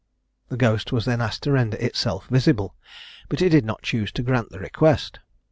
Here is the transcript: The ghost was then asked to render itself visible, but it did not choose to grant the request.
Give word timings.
The 0.49 0.57
ghost 0.57 0.91
was 0.91 1.05
then 1.05 1.21
asked 1.21 1.43
to 1.43 1.51
render 1.51 1.77
itself 1.77 2.25
visible, 2.27 2.75
but 3.29 3.39
it 3.39 3.49
did 3.49 3.65
not 3.65 3.83
choose 3.83 4.11
to 4.13 4.23
grant 4.23 4.49
the 4.49 4.57
request. 4.57 5.19